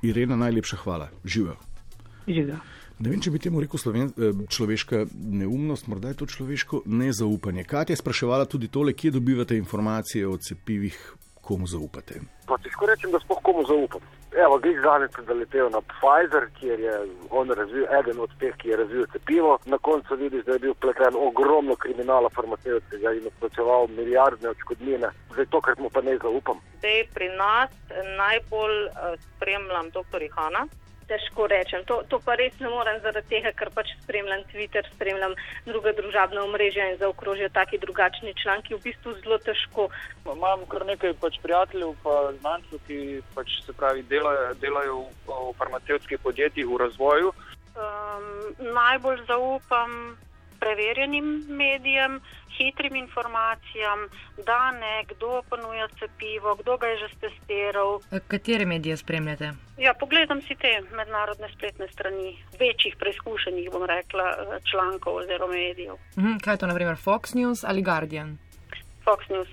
Irena, 0.02 0.36
najlepša 0.36 0.76
hvala. 0.76 1.08
Živijo 1.24 1.56
žiga. 2.32 2.60
Ne 3.00 3.08
vem, 3.08 3.20
če 3.22 3.32
bi 3.32 3.40
temu 3.40 3.62
rekel 3.64 3.80
sloven, 3.80 4.10
eh, 4.12 4.42
človeška 4.52 5.06
neumnost, 5.14 5.88
morda 5.88 6.12
je 6.12 6.20
to 6.20 6.26
človeško 6.28 6.82
nezaupanje. 6.86 7.64
Kaj 7.64 7.88
je 7.88 7.96
spraševala 7.96 8.44
tudi 8.44 8.68
tole, 8.68 8.92
kje 8.92 9.16
dobivate 9.16 9.56
informacije 9.56 10.28
o 10.28 10.36
cepivih, 10.36 10.98
komu 11.50 11.66
zaupate? 11.66 12.22
Pa 12.46 12.54
težko 12.62 12.86
rečem, 12.86 13.10
da 13.10 13.18
spoh 13.18 13.38
komu 13.42 13.66
zaupam. 13.66 14.02
Evo, 14.44 14.58
glej 14.62 14.76
zadnjič 14.84 15.16
sem 15.16 15.38
letel 15.38 15.70
na 15.74 15.80
Pfizer, 15.90 16.44
kjer 16.58 16.80
je 16.80 16.94
on 17.34 17.50
razvil, 17.60 17.86
eden 17.98 18.20
od 18.22 18.30
teh, 18.38 18.54
ki 18.62 18.70
je 18.70 18.76
razvil 18.82 19.06
cepivo. 19.12 19.56
Na 19.66 19.78
koncu 19.78 20.18
vidiš, 20.20 20.44
da 20.46 20.52
je 20.54 20.62
bil 20.66 20.74
pleten 20.82 21.18
ogromno 21.18 21.74
kriminala 21.76 22.30
farmacevtskega 22.36 23.14
in 23.18 23.26
odplačeval 23.32 23.88
milijardne 23.98 24.54
odškodnine. 24.54 25.10
Zdaj 25.34 25.48
to, 25.50 25.60
kar 25.66 25.74
mu 25.82 25.90
pa 25.90 26.04
ne 26.06 26.14
zaupam. 26.22 26.62
Zdaj 26.78 27.02
pri 27.14 27.28
nas 27.42 27.74
najbolj 28.22 28.78
uh, 28.86 29.18
spremljam 29.26 29.90
dr. 29.96 30.22
Hanna 30.36 30.66
težko 31.10 31.46
rečem. 31.50 31.84
To, 31.90 32.00
to 32.08 32.20
pa 32.24 32.36
res 32.38 32.54
ne 32.62 32.70
morem 32.70 33.00
zaradi 33.04 33.28
tega, 33.34 33.52
ker 33.58 33.72
pač 33.74 33.92
spremljam 34.04 34.46
Twitter, 34.52 34.86
spremljam 34.94 35.34
druga 35.66 35.92
družabna 35.98 36.44
omrežja 36.46 36.90
in 36.92 37.00
zaokrožijo 37.02 37.50
taki 37.54 37.82
drugačni 37.82 38.34
članki. 38.42 38.76
V 38.78 38.82
bistvu 38.86 39.16
zelo 39.20 39.40
težko. 39.42 39.90
Imam 40.24 40.64
kar 40.70 40.86
nekaj 40.86 41.16
pač 41.20 41.40
prijateljev, 41.42 41.94
pa 42.04 42.16
znancev, 42.38 42.82
ki 42.86 42.98
pač 43.34 43.60
se 43.66 43.76
pravi 43.76 44.06
delajo, 44.10 44.54
delajo 44.62 44.98
v, 45.02 45.38
v 45.50 45.52
farmacevtskih 45.58 46.22
podjetjih 46.22 46.70
v 46.70 46.82
razvoju. 46.86 47.34
Um, 47.80 48.26
najbolj 48.74 49.24
zaupam 49.28 50.18
preverjenim 50.60 51.44
medijem, 51.48 52.20
hitrim 52.56 52.94
informacijam, 52.96 53.98
da 54.46 54.70
ne, 54.70 55.04
kdo 55.10 55.42
ponuja 55.50 55.88
cepivo, 55.98 56.54
kdo 56.60 56.76
ga 56.76 56.86
je 56.86 56.96
že 56.98 57.08
testiral. 57.20 58.00
Katere 58.28 58.66
medije 58.66 58.96
spremljate? 58.96 59.52
Ja, 59.78 59.94
pogledam 60.00 60.40
si 60.42 60.54
te 60.62 60.72
mednarodne 60.96 61.48
spletne 61.56 61.88
strani, 61.92 62.36
večjih 62.62 62.96
preizkušenih, 62.98 63.70
bom 63.72 63.84
rekla, 63.84 64.26
člankov 64.70 65.14
oziroma 65.14 65.52
medijev. 65.52 65.94
Mhm, 66.18 66.38
kaj 66.44 66.54
je 66.54 66.58
to, 66.58 66.66
naprimer 66.66 66.96
Fox 66.96 67.34
News 67.34 67.64
ali 67.64 67.82
Guardian? 67.82 68.38
Fox 69.04 69.28
News. 69.28 69.48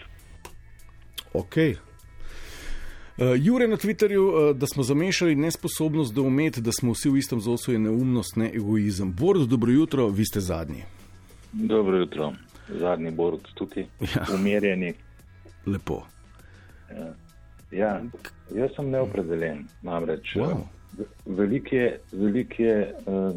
Ok. 1.34 1.56
Uh, 1.58 3.34
Jure 3.38 3.68
na 3.68 3.78
Twitterju, 3.78 4.50
uh, 4.50 4.56
da 4.56 4.68
smo 4.68 4.84
zamešali 4.84 5.36
nesposobnost 5.36 6.14
doumeti, 6.14 6.62
da 6.62 6.72
smo 6.72 6.92
vsi 6.92 7.10
v 7.10 7.18
istem 7.18 7.42
zosu, 7.42 7.72
je 7.72 7.80
neumnost, 7.80 8.36
ne 8.36 8.52
egoizem. 8.54 9.14
Borod, 9.14 9.48
dobro 9.48 9.72
jutro, 9.72 10.08
vi 10.08 10.26
ste 10.26 10.40
zadnji. 10.40 10.84
Dobro 11.52 11.98
jutro, 11.98 12.34
zadnji 12.70 13.12
borod 13.12 13.48
tukaj, 13.56 13.86
ja. 14.02 14.26
umirjeni. 14.34 14.94
Lepo. 15.66 16.04
Ja. 16.92 17.14
ja, 17.72 18.02
jaz 18.56 18.72
sem 18.76 18.90
neopredeljen, 18.90 19.66
namreč 19.84 20.36
wow. 20.36 20.62
veliko 21.26 21.76
je, 21.76 22.00
velik 22.12 22.60
je 22.60 22.94
uh, 23.06 23.36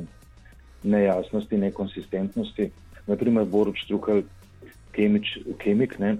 nejasnosti, 0.83 1.57
nekonsistentnosti. 1.57 2.71
Naprimer, 3.07 3.45
Borod 3.45 3.75
Štrukal, 3.77 4.23
kemič, 4.93 5.39
kemik, 5.59 5.99
ne, 5.99 6.17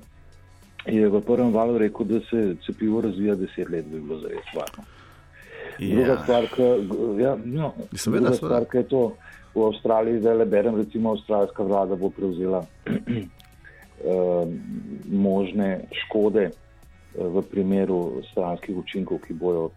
je 0.87 1.09
v 1.09 1.21
prvem 1.21 1.53
valu 1.53 1.79
rekel, 1.79 2.07
da 2.07 2.21
se 2.31 2.57
cepivo 2.67 3.01
razvija 3.01 3.35
deset 3.35 3.71
let, 3.71 3.87
bi 3.87 4.01
bilo 4.01 4.19
zares 4.21 4.55
varno. 4.57 4.85
Ja. 5.79 5.95
Druga 5.95 6.17
stvar, 6.23 6.47
ki 6.55 6.63
ja, 7.23 7.37
no, 7.45 7.73
je 8.73 8.83
to 8.89 9.17
v 9.55 9.67
Avstraliji, 9.67 10.21
zdaj 10.21 10.37
le 10.37 10.47
berem, 10.47 10.77
recimo 10.77 11.11
avstralska 11.11 11.63
vlada 11.63 11.97
bo 11.97 12.11
prevzela 12.11 12.65
eh, 12.87 14.47
možne 15.11 15.91
škode 16.05 16.51
eh, 16.51 16.55
v 17.15 17.43
primeru 17.51 18.23
stranskih 18.31 18.77
učinkov, 18.77 19.23
ki 19.27 19.35
bojo 19.35 19.71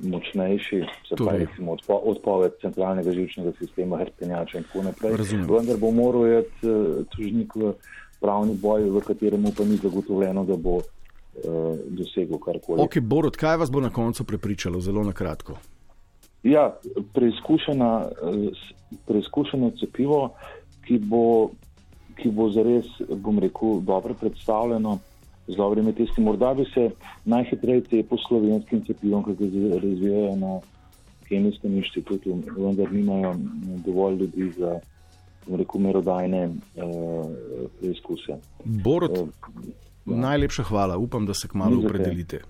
močnejši, 0.00 0.84
se 1.08 1.16
pravi, 1.16 1.44
recimo 1.44 1.72
odpo 1.72 1.94
odpoved 1.94 2.52
centralnega 2.60 3.12
žilčnega 3.12 3.52
sistema, 3.58 3.98
hrtenjača 3.98 4.58
in 4.58 4.64
tako 4.64 4.82
naprej. 4.82 5.16
Razumem. 5.16 5.48
Vendar 5.50 5.76
bo 5.76 5.90
moral 5.90 6.26
jeti 6.26 6.68
uh, 6.68 7.02
tužnik 7.12 7.56
v 7.56 7.74
pravni 8.20 8.54
boj, 8.56 8.88
v 8.90 9.02
katerem 9.04 9.44
pa 9.56 9.64
ni 9.64 9.76
zagotovljeno, 9.76 10.44
da 10.44 10.56
bo 10.56 10.78
uh, 10.78 10.84
dosegel 11.88 12.38
karkoli. 12.38 12.80
Ok, 12.80 13.00
Borod, 13.00 13.36
kaj 13.36 13.60
vas 13.60 13.70
bo 13.70 13.80
na 13.80 13.90
koncu 13.92 14.24
prepričalo, 14.24 14.80
zelo 14.80 15.04
na 15.04 15.12
kratko? 15.12 15.58
Ja, 16.42 16.76
preizkušena, 17.12 18.08
preizkušeno 19.06 19.70
cepivo, 19.80 20.30
ki 20.86 20.98
bo, 20.98 21.50
ki 22.16 22.30
bo 22.30 22.48
zares, 22.50 22.86
bom 23.22 23.38
rekel, 23.38 23.80
dobro 23.84 24.14
predstavljeno 24.14 24.98
z 25.46 25.56
dobrimi 25.56 25.92
testi. 25.92 26.20
Morda 26.20 26.54
bi 26.54 26.64
se 26.74 26.90
najhitreje 27.24 27.80
cepil 27.80 28.18
slovenskim 28.28 28.84
cepivom, 28.86 29.24
ki 29.24 29.36
ga 29.36 29.80
razvijajo 29.82 30.36
na 30.36 30.60
Kemijskem 31.28 31.76
inštitutu, 31.76 32.40
vendar 32.56 32.92
nimajo 32.92 33.34
dovolj 33.86 34.16
ljudi 34.16 34.50
za, 34.58 34.80
rekel, 35.46 35.80
merodajne 35.80 36.46
uh, 36.48 37.26
preizkuse. 37.80 38.40
Borod, 38.64 39.18
uh, 39.18 39.28
ja. 40.06 40.16
najlepša 40.16 40.62
hvala, 40.62 40.96
upam, 40.96 41.26
da 41.26 41.34
se 41.34 41.48
k 41.48 41.54
malu 41.54 41.84
opredelite. 41.84 42.40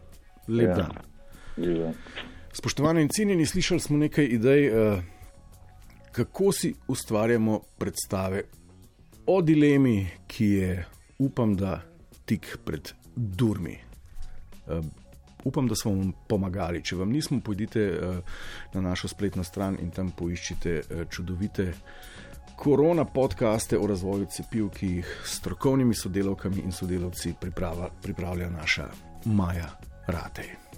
Lep 0.48 0.68
ja. 0.68 0.74
dan. 0.74 0.96
Ja. 1.57 1.92
Spoštovani 2.52 3.02
in 3.02 3.08
cenjeni, 3.08 3.46
slišali 3.46 3.80
smo 3.80 3.98
nekaj 3.98 4.24
idej, 4.24 4.66
eh, 4.66 5.02
kako 6.12 6.52
si 6.52 6.74
ustvarjamo 6.88 7.60
predstave 7.78 8.42
o 9.26 9.42
dilemi, 9.42 10.08
ki 10.26 10.46
je, 10.46 10.86
upam, 11.18 11.56
da 11.56 11.82
tik 12.24 12.58
pred 12.64 12.92
durmi. 13.16 13.78
Eh, 14.68 14.80
upam, 15.44 15.68
da 15.68 15.74
smo 15.74 15.92
vam 15.92 16.12
pomagali. 16.28 16.84
Če 16.84 16.96
vam 16.96 17.10
nismo, 17.10 17.40
pojdite 17.40 17.80
eh, 17.80 18.20
na 18.74 18.80
našo 18.80 19.08
spletno 19.08 19.44
stran 19.44 19.78
in 19.80 19.90
tam 19.90 20.10
poiščite 20.10 20.82
čudovite 21.10 21.72
korona 22.56 23.04
podkaste 23.04 23.78
o 23.78 23.86
razvoju 23.86 24.26
cepiv, 24.30 24.68
ki 24.68 24.86
jih 24.86 25.12
s 25.24 25.38
strokovnimi 25.38 25.94
sodelavkami 25.94 26.60
in 26.60 26.72
sodelavci 26.72 27.34
pripravlja 28.02 28.50
naša 28.50 28.88
Maja 29.24 29.70
Ratej. 30.06 30.60